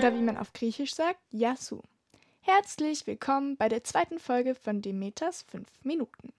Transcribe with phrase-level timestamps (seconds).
[0.00, 1.82] oder wie man auf Griechisch sagt, Yasu.
[2.40, 6.32] Herzlich willkommen bei der zweiten Folge von Demeters 5 Minuten.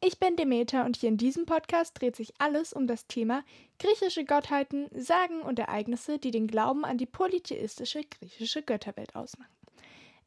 [0.00, 3.42] Ich bin Demeter und hier in diesem Podcast dreht sich alles um das Thema
[3.80, 9.50] griechische Gottheiten, Sagen und Ereignisse, die den Glauben an die polytheistische griechische Götterwelt ausmachen.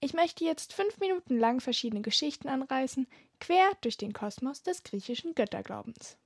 [0.01, 3.07] Ich möchte jetzt fünf Minuten lang verschiedene Geschichten anreißen,
[3.39, 6.17] quer durch den Kosmos des griechischen Götterglaubens.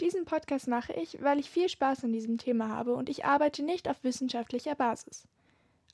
[0.00, 3.62] Diesen Podcast mache ich, weil ich viel Spaß an diesem Thema habe und ich arbeite
[3.62, 5.28] nicht auf wissenschaftlicher Basis.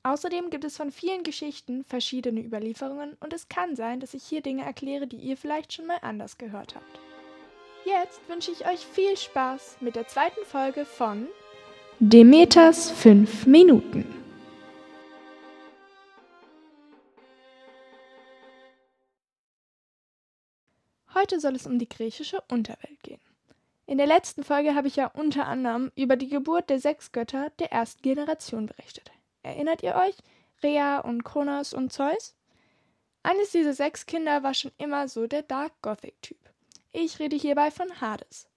[0.03, 4.41] Außerdem gibt es von vielen Geschichten verschiedene Überlieferungen und es kann sein, dass ich hier
[4.41, 6.99] Dinge erkläre, die ihr vielleicht schon mal anders gehört habt.
[7.85, 11.27] Jetzt wünsche ich euch viel Spaß mit der zweiten Folge von
[11.99, 14.05] Demeters 5 Minuten.
[21.13, 23.21] Heute soll es um die griechische Unterwelt gehen.
[23.85, 27.51] In der letzten Folge habe ich ja unter anderem über die Geburt der sechs Götter
[27.59, 29.11] der ersten Generation berichtet.
[29.43, 30.15] Erinnert ihr euch?
[30.63, 32.35] Rhea und Kronos und Zeus?
[33.23, 36.37] Eines dieser sechs Kinder war schon immer so der Dark Gothic-Typ.
[36.91, 38.47] Ich rede hierbei von Hades.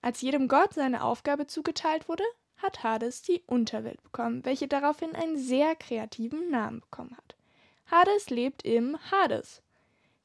[0.00, 2.24] Als jedem Gott seine Aufgabe zugeteilt wurde,
[2.56, 7.36] hat Hades die Unterwelt bekommen, welche daraufhin einen sehr kreativen Namen bekommen hat.
[7.90, 9.62] Hades lebt im Hades,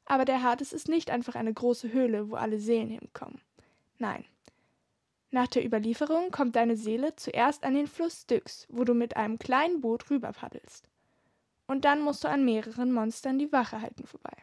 [0.05, 3.41] aber der Hades ist nicht einfach eine große Höhle, wo alle Seelen hinkommen.
[3.99, 4.25] Nein.
[5.33, 9.39] Nach der Überlieferung kommt deine Seele zuerst an den Fluss Styx, wo du mit einem
[9.39, 10.87] kleinen Boot rüber paddelst.
[11.65, 14.37] Und dann musst du an mehreren Monstern die Wache halten vorbei.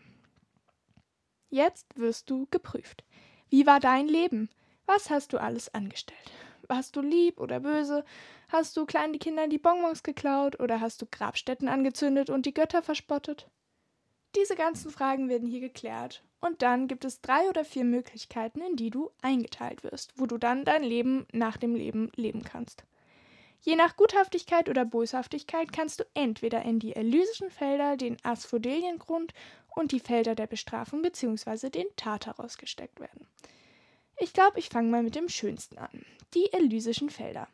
[1.48, 3.04] Jetzt wirst du geprüft.
[3.50, 4.50] Wie war dein Leben?
[4.84, 6.32] Was hast du alles angestellt?
[6.66, 8.04] Warst du lieb oder böse?
[8.48, 12.82] Hast du kleinen Kindern die Bonbons geklaut oder hast du Grabstätten angezündet und die Götter
[12.82, 13.48] verspottet?
[14.36, 16.22] Diese ganzen Fragen werden hier geklärt.
[16.40, 20.38] Und dann gibt es drei oder vier Möglichkeiten, in die du eingeteilt wirst, wo du
[20.38, 22.84] dann dein Leben nach dem Leben leben kannst.
[23.62, 29.34] Je nach Guthaftigkeit oder Boshaftigkeit kannst du entweder in die elysischen Felder, den Asphodeliengrund
[29.68, 31.68] und die Felder der Bestrafung bzw.
[31.68, 33.26] den Tartaros gesteckt werden.
[34.16, 36.06] Ich glaube, ich fange mal mit dem schönsten an.
[36.34, 37.48] Die elysischen Felder.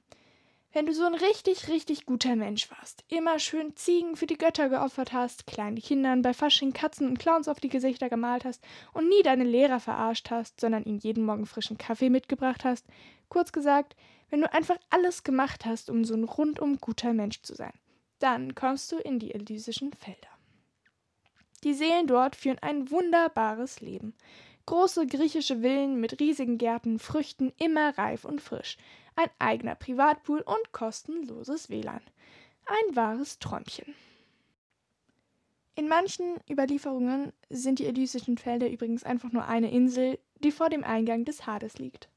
[0.72, 4.68] Wenn du so ein richtig, richtig guter Mensch warst, immer schön Ziegen für die Götter
[4.68, 8.62] geopfert hast, kleinen Kindern bei Fasching Katzen und Clowns auf die Gesichter gemalt hast
[8.92, 12.84] und nie deine Lehrer verarscht hast, sondern ihnen jeden Morgen frischen Kaffee mitgebracht hast,
[13.28, 13.96] kurz gesagt,
[14.28, 17.72] wenn du einfach alles gemacht hast, um so ein rundum guter Mensch zu sein,
[18.18, 20.28] dann kommst du in die elysischen Felder.
[21.64, 24.14] Die Seelen dort führen ein wunderbares Leben.
[24.66, 28.76] Große griechische Villen mit riesigen Gärten, Früchten immer reif und frisch,
[29.14, 32.00] ein eigener Privatpool und kostenloses WLAN.
[32.66, 33.94] Ein wahres Träumchen.
[35.76, 40.82] In manchen Überlieferungen sind die Elysischen Felder übrigens einfach nur eine Insel, die vor dem
[40.82, 42.08] Eingang des Hades liegt.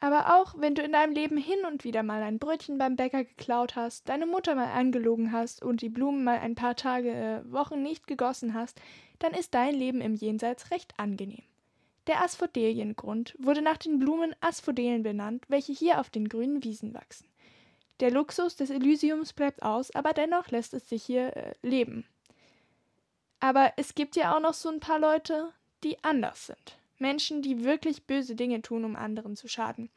[0.00, 3.24] Aber auch wenn du in deinem Leben hin und wieder mal ein Brötchen beim Bäcker
[3.24, 7.52] geklaut hast, deine Mutter mal angelogen hast und die Blumen mal ein paar Tage, äh,
[7.52, 8.80] Wochen nicht gegossen hast,
[9.18, 11.42] dann ist dein Leben im Jenseits recht angenehm.
[12.06, 17.26] Der Asphodeliengrund wurde nach den Blumen Asphodelen benannt, welche hier auf den grünen Wiesen wachsen.
[18.00, 22.06] Der Luxus des Elysiums bleibt aus, aber dennoch lässt es sich hier äh, leben.
[23.40, 25.52] Aber es gibt ja auch noch so ein paar Leute,
[25.82, 26.78] die anders sind.
[26.98, 29.90] Menschen, die wirklich böse Dinge tun, um anderen zu schaden.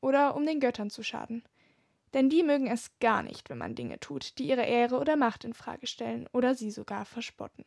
[0.00, 1.42] Oder um den Göttern zu schaden.
[2.12, 5.44] Denn die mögen es gar nicht, wenn man Dinge tut, die ihre Ehre oder Macht
[5.44, 7.64] in Frage stellen oder sie sogar verspotten.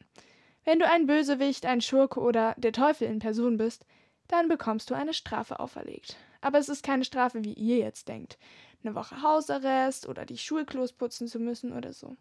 [0.64, 3.86] Wenn du ein Bösewicht, ein Schurke oder der Teufel in Person bist,
[4.28, 6.18] dann bekommst du eine Strafe auferlegt.
[6.42, 8.38] Aber es ist keine Strafe, wie ihr jetzt denkt.
[8.84, 12.16] Eine Woche Hausarrest oder die Schulklos putzen zu müssen oder so.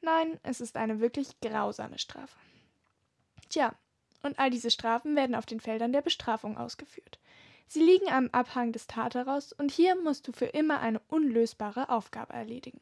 [0.00, 2.36] Nein, es ist eine wirklich grausame Strafe.
[3.48, 3.74] Tja,
[4.26, 7.18] und all diese Strafen werden auf den Feldern der Bestrafung ausgeführt.
[7.68, 12.32] Sie liegen am Abhang des Tartaros und hier musst du für immer eine unlösbare Aufgabe
[12.32, 12.80] erledigen.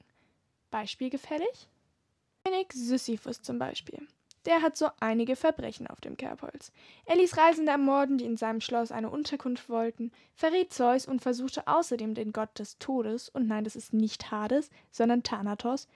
[0.70, 1.68] Beispiel gefällig?
[2.44, 4.06] König Sisyphus zum Beispiel.
[4.44, 6.70] Der hat so einige Verbrechen auf dem Kerbholz.
[7.06, 11.66] Er ließ Reisende ermorden, die in seinem Schloss eine Unterkunft wollten, verriet Zeus und versuchte
[11.66, 15.88] außerdem den Gott des Todes, und nein, das ist nicht Hades, sondern Thanatos,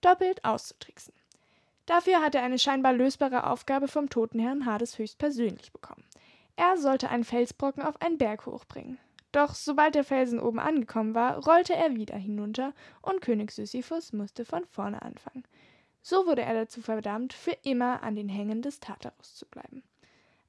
[0.00, 1.14] doppelt auszutricksen.
[1.86, 6.04] Dafür hat er eine scheinbar lösbare Aufgabe vom toten Herrn Hades höchstpersönlich bekommen.
[6.56, 8.98] Er sollte einen Felsbrocken auf einen Berg hochbringen.
[9.32, 14.44] Doch sobald der Felsen oben angekommen war, rollte er wieder hinunter und König Sisyphus musste
[14.44, 15.44] von vorne anfangen.
[16.02, 19.82] So wurde er dazu verdammt, für immer an den Hängen des Tartarus zu bleiben.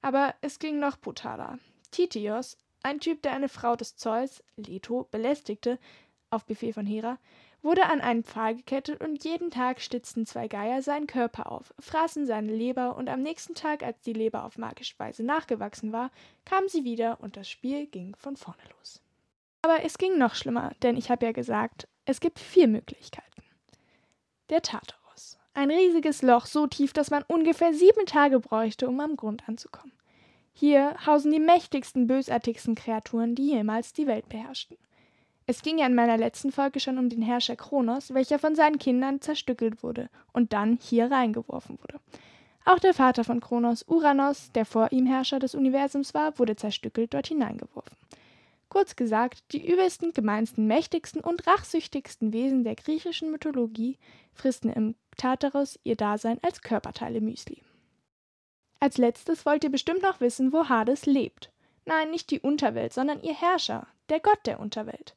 [0.01, 1.59] Aber es ging noch brutaler.
[1.91, 5.79] Titios, ein Typ, der eine Frau des Zeus, Leto, belästigte,
[6.29, 7.19] auf Befehl von Hera,
[7.63, 12.25] wurde an einen Pfahl gekettet und jeden Tag stitzten zwei Geier seinen Körper auf, fraßen
[12.25, 16.11] seine Leber und am nächsten Tag, als die Leber auf magische Weise nachgewachsen war,
[16.45, 19.01] kamen sie wieder und das Spiel ging von vorne los.
[19.61, 23.43] Aber es ging noch schlimmer, denn ich habe ja gesagt, es gibt vier Möglichkeiten.
[24.49, 25.39] der Tartarus.
[25.53, 29.93] Ein riesiges Loch, so tief, dass man ungefähr sieben Tage bräuchte, um am Grund anzukommen.
[30.51, 34.77] Hier hausen die mächtigsten, bösartigsten Kreaturen, die jemals die Welt beherrschten.
[35.45, 38.79] Es ging ja in meiner letzten Folge schon um den Herrscher Kronos, welcher von seinen
[38.79, 41.99] Kindern zerstückelt wurde und dann hier reingeworfen wurde.
[42.65, 47.13] Auch der Vater von Kronos, Uranus, der vor ihm Herrscher des Universums war, wurde zerstückelt
[47.13, 47.97] dort hineingeworfen.
[48.69, 53.99] Kurz gesagt, die übelsten, gemeinsten, mächtigsten und rachsüchtigsten Wesen der griechischen Mythologie
[54.33, 57.61] fristen im Tartarus ihr Dasein als Körperteile Müsli.
[58.79, 61.51] Als letztes wollt ihr bestimmt noch wissen, wo Hades lebt.
[61.85, 65.15] Nein, nicht die Unterwelt, sondern ihr Herrscher, der Gott der Unterwelt.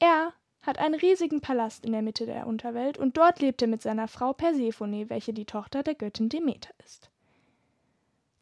[0.00, 0.32] Er
[0.62, 4.08] hat einen riesigen Palast in der Mitte der Unterwelt und dort lebt er mit seiner
[4.08, 7.10] Frau Persephone, welche die Tochter der Göttin Demeter ist.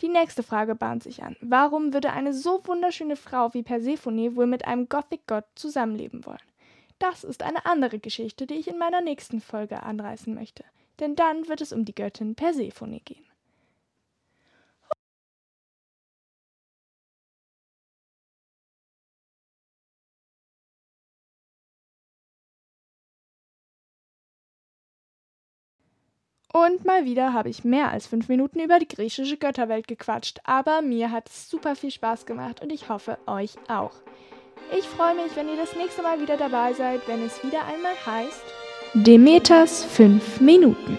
[0.01, 1.37] Die nächste Frage bahnt sich an.
[1.41, 6.39] Warum würde eine so wunderschöne Frau wie Persephone wohl mit einem Gothic-Gott zusammenleben wollen?
[6.99, 10.65] Das ist eine andere Geschichte, die ich in meiner nächsten Folge anreißen möchte,
[11.01, 13.24] denn dann wird es um die Göttin Persephone gehen.
[26.57, 30.83] Und mal wieder habe ich mehr als fünf Minuten über die griechische Götterwelt gequatscht, aber
[30.83, 33.91] mir hat es super viel Spaß gemacht und ich hoffe euch auch.
[34.79, 37.95] Ich freue mich, wenn ihr das nächste Mal wieder dabei seid, wenn es wieder einmal
[38.07, 38.41] heißt
[38.95, 40.97] Demeters 5 Minuten.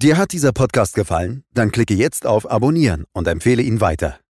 [0.00, 1.42] Dir hat dieser Podcast gefallen?
[1.52, 4.20] Dann klicke jetzt auf Abonnieren und empfehle ihn weiter.